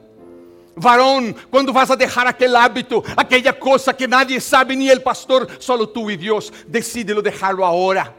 [0.76, 5.48] Varón, cuando vas a dejar aquel hábito, aquella cosa que nadie sabe, ni el pastor,
[5.60, 8.14] solo tú y Dios, decídelo dejarlo ahora.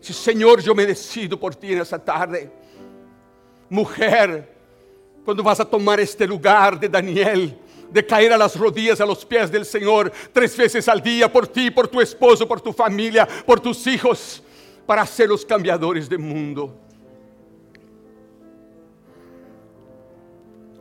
[0.00, 2.50] Señor, yo me decido por ti en esta tarde.
[3.70, 4.52] Mujer,
[5.24, 7.56] cuando vas a tomar este lugar de Daniel,
[7.90, 11.46] de caer a las rodillas a los pies del Señor tres veces al día por
[11.46, 14.42] ti, por tu esposo, por tu familia, por tus hijos,
[14.86, 16.76] para ser los cambiadores del mundo.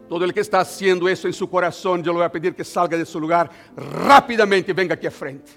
[0.07, 2.63] Todo el que está haciendo eso en su corazón, yo le voy a pedir que
[2.63, 5.51] salga de su lugar rápidamente y venga aquí a frente.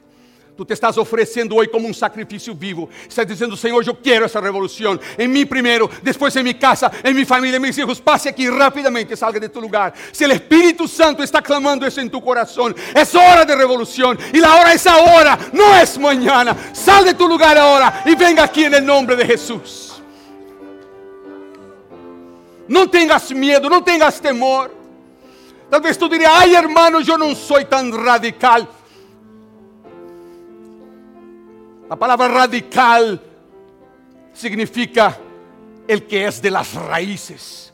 [0.56, 2.88] Tú te estás ofreciendo hoy como un sacrificio vivo.
[3.08, 5.00] Estás diciendo, Señor, yo quiero esa revolución.
[5.16, 8.00] En mí primero, después en mi casa, en mi familia, en mis hijos.
[8.00, 9.94] Pase aquí rápidamente, salga de tu lugar.
[10.12, 14.18] Si el Espíritu Santo está clamando eso en tu corazón, es hora de revolución.
[14.32, 16.54] Y la hora es ahora, no es mañana.
[16.74, 20.02] Sal de tu lugar ahora y venga aquí en el de Jesús.
[22.68, 24.74] No tengas miedo, no tengas temor.
[25.70, 28.68] Tal vez tú dirías, ay hermano, yo no soy tan radical.
[31.92, 33.20] La palabra radical
[34.32, 35.14] significa
[35.86, 37.70] el que es de las raíces.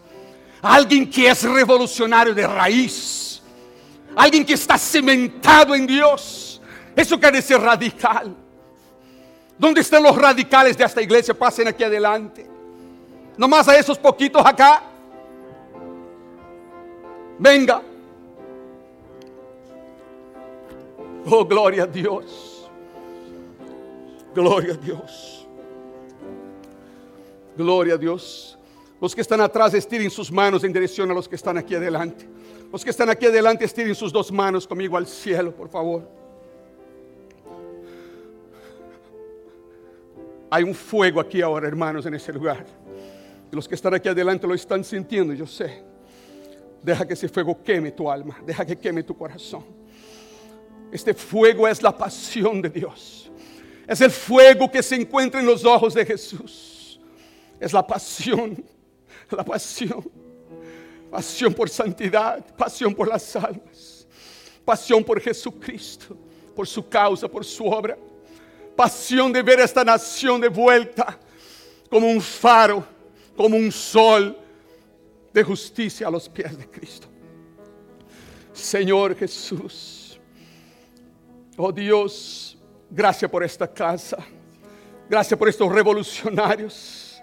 [0.60, 3.40] Alguien que es revolucionario de raíz.
[4.16, 6.60] Alguien que está cimentado en Dios.
[6.96, 8.34] Eso quiere decir radical.
[9.56, 11.32] ¿Dónde están los radicales de esta iglesia?
[11.32, 12.44] Pasen aquí adelante.
[13.36, 14.82] Nomás a esos poquitos acá.
[17.38, 17.82] Venga.
[21.24, 22.57] Oh, gloria a Dios.
[24.38, 25.48] Gloria a Dios.
[27.56, 28.56] Gloria a Dios.
[29.00, 32.24] Los que están atrás estiren sus manos en dirección a los que están aquí adelante.
[32.70, 36.08] Los que están aquí adelante estiren sus dos manos conmigo al cielo, por favor.
[40.50, 42.64] Hay un fuego aquí ahora, hermanos, en ese lugar.
[43.50, 45.82] los que están aquí adelante lo están sintiendo, yo sé.
[46.80, 49.64] Deja que ese fuego queme tu alma, deja que queme tu corazón.
[50.92, 53.27] Este fuego es la pasión de Dios.
[53.88, 57.00] Es el fuego que se encuentra en los ojos de Jesús.
[57.58, 58.62] Es la pasión,
[59.30, 60.08] la pasión.
[61.10, 64.06] Pasión por santidad, pasión por las almas,
[64.62, 66.14] pasión por Jesucristo,
[66.54, 67.96] por su causa, por su obra.
[68.76, 71.18] Pasión de ver esta nación de vuelta
[71.88, 72.84] como un faro,
[73.34, 74.36] como un sol
[75.32, 77.08] de justicia a los pies de Cristo.
[78.52, 80.20] Señor Jesús,
[81.56, 82.57] oh Dios,
[82.90, 84.16] Gracias por esta casa.
[85.08, 87.20] Gracias por estos revolucionarios.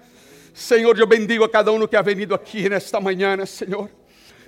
[0.53, 3.89] Señor, yo bendigo a cada uno que ha venido aquí en esta mañana, Señor.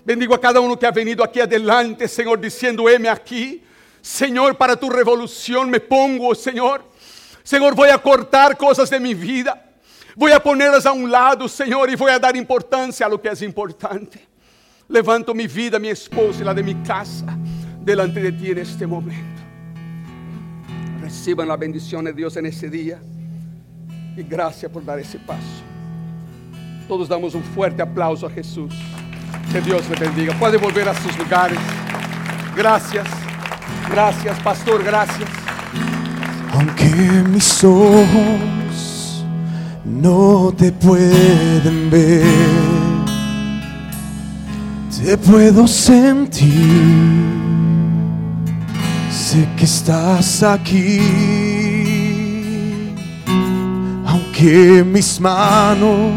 [0.06, 3.64] Bendigo a cada uno que ha venido aquí adelante, Señor, diciendo, heme aquí.
[4.02, 6.82] Señor, para tu revolución me pongo, Señor.
[7.44, 9.66] Señor, voy a cortar cosas de mi vida.
[10.16, 13.30] Voy a ponerlas a un lado, Señor, y voy a dar importancia a lo que
[13.30, 14.26] es importante.
[14.88, 17.26] Levanto mi vida, mi esposa y la de mi casa
[17.82, 19.47] delante de ti en este momento.
[21.08, 23.00] Reciban la bendición de Dios en ese día.
[24.18, 25.64] Y gracias por dar ese paso.
[26.86, 28.76] Todos damos un fuerte aplauso a Jesús.
[29.50, 30.38] Que Dios le bendiga.
[30.38, 31.58] Puede volver a sus lugares.
[32.58, 33.08] Gracias.
[33.90, 34.84] Gracias, pastor.
[34.84, 35.30] Gracias.
[36.52, 36.90] Aunque
[37.30, 39.24] mis ojos
[39.86, 42.26] no te pueden ver,
[45.02, 47.48] te puedo sentir.
[49.30, 51.02] Sé que estás aquí,
[54.06, 56.14] aunque mis manos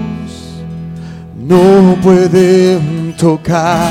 [1.37, 3.91] no pueden tocar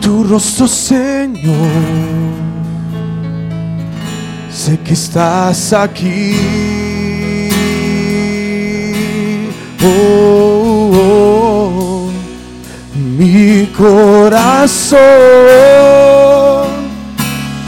[0.00, 1.68] tu rostro, Señor.
[4.50, 6.34] Sé que estás aquí.
[9.84, 10.17] Oh,
[13.18, 14.98] mi corazón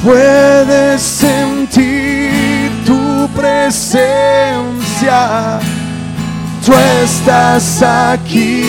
[0.04, 3.98] puede sentir tu presencia.
[6.64, 6.72] Tú
[7.02, 8.62] estás aquí.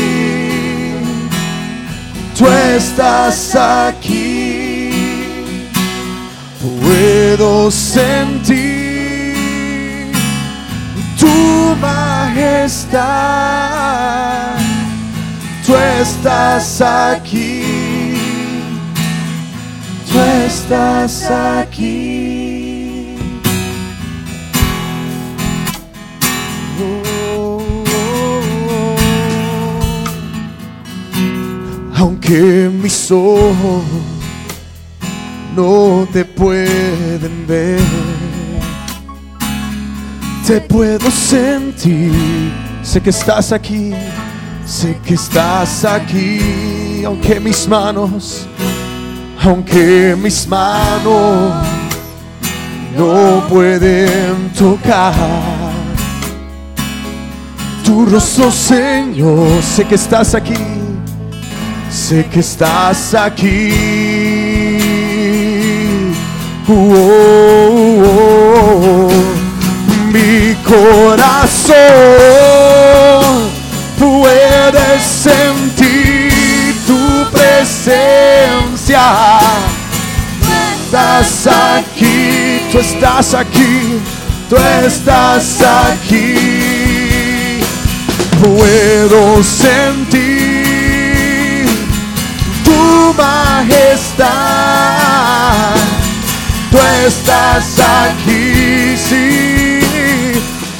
[2.35, 4.89] Tú estás aquí.
[6.81, 9.35] Puedo sentir
[11.19, 13.21] tu majestad.
[16.01, 17.61] Estás aquí.
[20.11, 23.17] Tú estás aquí.
[27.37, 27.61] Oh.
[31.97, 33.83] Aunque mis ojos
[35.55, 37.79] no te pueden ver,
[40.47, 42.11] te puedo sentir.
[42.81, 43.93] Sé que estás aquí,
[44.71, 48.47] sé que estás aquí, aunque mis manos,
[49.43, 51.53] aunque mis manos
[52.97, 55.13] no pueden tocar
[57.83, 59.61] tu rostro, Señor.
[59.61, 60.55] Sé que estás aquí,
[61.89, 63.73] sé que estás aquí.
[66.69, 66.73] Oh,
[68.05, 69.09] oh, oh.
[70.13, 71.71] Mi corazón
[74.01, 79.05] puede sentir tu presencia.
[80.83, 83.99] Estás aquí, tú estás aquí,
[84.49, 87.61] tú estás aquí.
[88.41, 91.67] Puedo sentir
[92.65, 94.29] tu majestad.
[96.71, 99.40] Tú estás aquí, sí,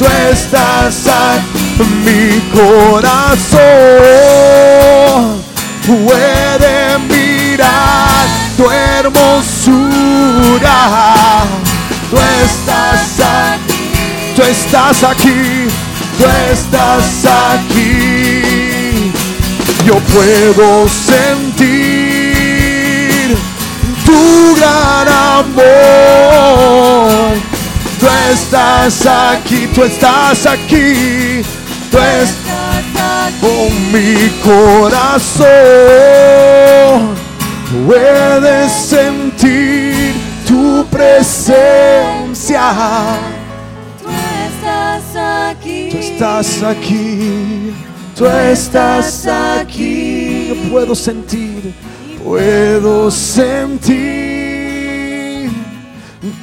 [0.02, 1.62] tú estás aquí.
[2.06, 3.62] Mi corazón
[5.86, 8.26] puede mirar
[8.58, 9.70] tu hermosura.
[12.10, 15.68] Tú estás aquí, tú estás aquí,
[16.18, 19.12] tú estás aquí.
[19.86, 21.68] Yo puedo sentir
[24.06, 24.22] tu
[24.56, 25.08] gran
[25.48, 26.22] amor.
[28.02, 31.44] Tú estás aquí, tú estás aquí,
[31.92, 35.46] tú estás con mi corazón.
[37.86, 40.16] Puedes sentir
[40.48, 42.72] tu presencia.
[44.02, 45.90] Tú estás aquí.
[45.92, 47.72] Tú estás aquí,
[48.18, 50.48] tú estás aquí.
[50.50, 51.76] Yo puedo sentir,
[52.24, 54.51] puedo sentir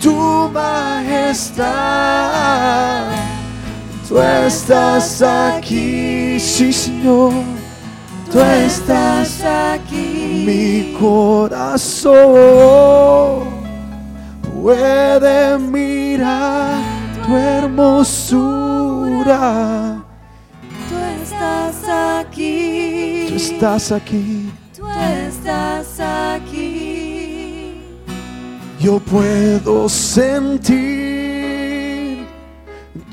[0.01, 1.69] tu majestad.
[4.09, 7.33] Tú estás aquí, sí Señor.
[8.33, 10.45] Tú estás aquí.
[10.47, 12.19] mi corazón
[14.63, 16.83] puede mirar
[17.25, 18.77] tu hermosura.
[20.89, 21.77] Tú estás
[22.21, 23.27] aquí.
[23.29, 26.68] Tú estás aquí, Tú estás aquí.
[28.81, 30.79] Yo puedo sentir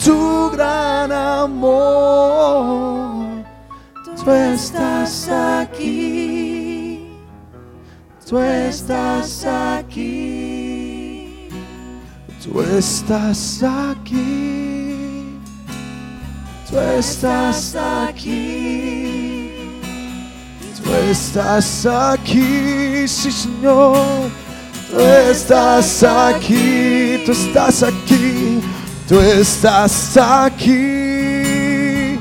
[0.04, 3.26] tu gran amor.
[4.24, 7.10] Tú estás aquí,
[8.28, 11.50] tú estás aquí,
[12.44, 15.40] tú estás aquí,
[16.70, 19.52] tú estás aquí,
[21.10, 24.45] estás aquí, sí Señor.
[24.96, 28.62] Tú estás aquí, tú estás aquí,
[29.06, 32.18] tú estás aquí,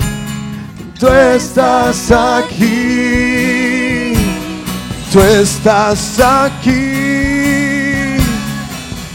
[0.99, 4.15] tú estás aquí,
[5.13, 8.17] tú estás aquí,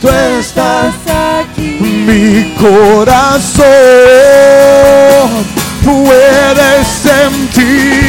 [0.02, 1.80] tú estás aquí.
[1.82, 3.66] mi corazón
[5.84, 8.09] puede sentir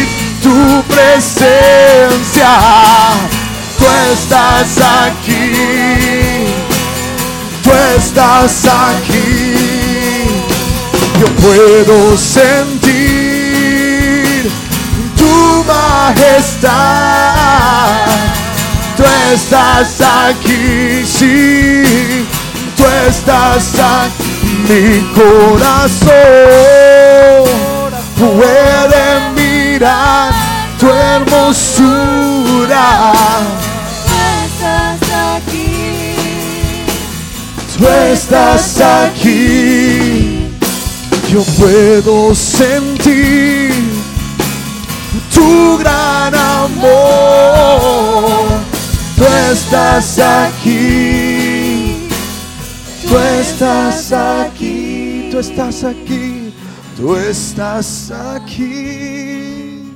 [4.13, 5.53] estás aquí,
[7.63, 9.55] tú estás aquí.
[11.21, 12.91] Yo puedo sentir
[15.17, 16.71] tu majestad.
[18.97, 22.27] Tú estás aquí, sí,
[22.77, 24.31] tú estás aquí.
[24.69, 26.11] Mi corazón
[28.17, 29.03] puede
[29.37, 30.33] mirar
[30.79, 32.31] tu hermosura.
[37.81, 40.47] Tú estás aquí.
[41.33, 43.73] Yo puedo sentir
[45.33, 47.71] tu gran amor.
[49.17, 51.97] Tú estás aquí.
[53.09, 55.29] Tú estás aquí.
[55.31, 56.53] Tú estás aquí.
[56.99, 59.95] Tú estás aquí.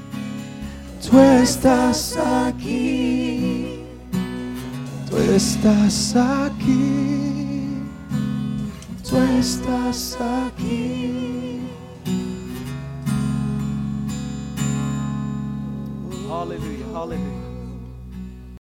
[1.07, 3.76] Tú estás aquí.
[3.76, 3.85] Tú estás aquí.
[5.11, 7.43] Tú estás aquí.
[9.14, 11.60] tú estás aquí.
[16.28, 17.43] Hallelujah, hallelujah.